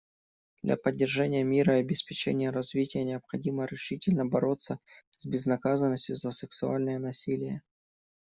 Для 0.63 0.77
поддержания 0.77 1.43
мира 1.43 1.77
и 1.77 1.81
обеспечения 1.81 2.49
развития 2.49 3.03
необходимо 3.03 3.65
решительно 3.67 4.25
бороться 4.25 4.79
с 5.17 5.27
безнаказанностью 5.27 6.15
за 6.15 6.31
сексуальное 6.31 6.97
насилие. 6.97 7.61